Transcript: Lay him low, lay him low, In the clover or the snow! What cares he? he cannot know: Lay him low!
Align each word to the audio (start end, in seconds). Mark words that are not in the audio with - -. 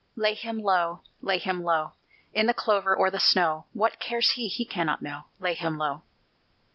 Lay 0.15 0.33
him 0.33 0.57
low, 0.57 1.03
lay 1.21 1.37
him 1.37 1.61
low, 1.61 1.93
In 2.33 2.47
the 2.47 2.55
clover 2.55 2.95
or 2.95 3.11
the 3.11 3.19
snow! 3.19 3.67
What 3.71 3.99
cares 3.99 4.31
he? 4.31 4.47
he 4.47 4.65
cannot 4.65 5.03
know: 5.03 5.25
Lay 5.39 5.53
him 5.53 5.77
low! 5.77 6.01